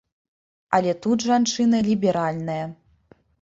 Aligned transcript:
Але 0.77 0.93
тут 1.03 1.25
жанчына 1.27 1.83
ліберальная. 1.89 2.57